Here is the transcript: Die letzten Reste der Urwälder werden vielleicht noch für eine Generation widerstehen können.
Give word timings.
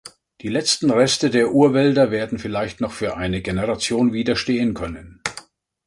Die 0.41 0.47
letzten 0.47 0.89
Reste 0.89 1.29
der 1.29 1.51
Urwälder 1.53 2.09
werden 2.09 2.39
vielleicht 2.39 2.81
noch 2.81 2.91
für 2.91 3.17
eine 3.17 3.43
Generation 3.43 4.13
widerstehen 4.13 4.73
können. 4.73 5.21